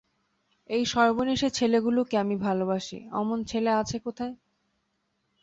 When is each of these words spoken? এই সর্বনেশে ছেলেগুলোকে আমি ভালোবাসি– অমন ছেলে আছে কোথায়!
এই 0.69 0.83
সর্বনেশে 0.85 1.49
ছেলেগুলোকে 1.49 2.15
আমি 2.17 2.35
ভালোবাসি– 2.37 3.07
অমন 3.11 3.39
ছেলে 3.43 3.71
আছে 3.71 3.97
কোথায়! 3.99 4.33